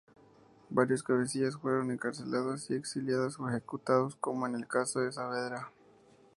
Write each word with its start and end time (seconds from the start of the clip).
Varios 0.71 1.01
de 1.01 1.05
cabecillas 1.05 1.57
fueron 1.57 1.91
encarcelados, 1.91 2.71
exiliados 2.71 3.39
o 3.39 3.47
ejecutados 3.47 4.15
como 4.15 4.47
en 4.47 4.55
el 4.55 4.65
caso 4.67 4.99
de 4.99 5.11
Saavedra. 5.11 5.71